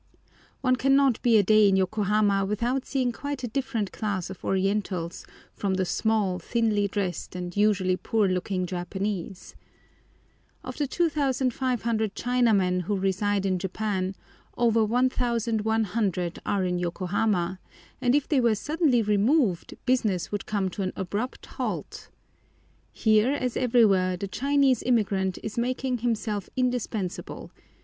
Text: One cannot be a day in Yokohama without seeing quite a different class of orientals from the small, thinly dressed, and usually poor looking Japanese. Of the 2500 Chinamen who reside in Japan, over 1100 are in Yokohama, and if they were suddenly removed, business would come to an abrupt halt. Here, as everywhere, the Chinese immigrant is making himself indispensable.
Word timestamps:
One 0.61 0.77
cannot 0.77 1.21
be 1.21 1.37
a 1.37 1.43
day 1.43 1.69
in 1.69 1.75
Yokohama 1.75 2.43
without 2.43 2.87
seeing 2.87 3.11
quite 3.11 3.43
a 3.43 3.47
different 3.47 3.91
class 3.91 4.31
of 4.31 4.43
orientals 4.43 5.27
from 5.53 5.75
the 5.75 5.85
small, 5.85 6.39
thinly 6.39 6.87
dressed, 6.87 7.35
and 7.35 7.55
usually 7.55 7.95
poor 7.97 8.27
looking 8.27 8.65
Japanese. 8.65 9.53
Of 10.63 10.77
the 10.79 10.87
2500 10.87 12.15
Chinamen 12.15 12.81
who 12.81 12.95
reside 12.97 13.45
in 13.45 13.59
Japan, 13.59 14.15
over 14.57 14.83
1100 14.83 16.39
are 16.47 16.65
in 16.65 16.79
Yokohama, 16.79 17.59
and 18.01 18.15
if 18.15 18.27
they 18.27 18.41
were 18.41 18.55
suddenly 18.55 19.03
removed, 19.03 19.75
business 19.85 20.31
would 20.31 20.47
come 20.47 20.69
to 20.69 20.81
an 20.81 20.93
abrupt 20.95 21.45
halt. 21.45 22.09
Here, 22.91 23.33
as 23.33 23.55
everywhere, 23.55 24.17
the 24.17 24.27
Chinese 24.27 24.81
immigrant 24.81 25.37
is 25.43 25.59
making 25.59 25.99
himself 25.99 26.49
indispensable. 26.57 27.51